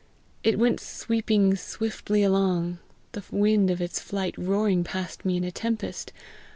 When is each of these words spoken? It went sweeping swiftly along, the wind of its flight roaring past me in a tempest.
It 0.43 0.57
went 0.57 0.79
sweeping 0.79 1.55
swiftly 1.55 2.23
along, 2.23 2.79
the 3.11 3.23
wind 3.29 3.69
of 3.69 3.79
its 3.79 3.99
flight 3.99 4.35
roaring 4.35 4.83
past 4.83 5.23
me 5.25 5.37
in 5.37 5.43
a 5.43 5.51
tempest. 5.51 6.11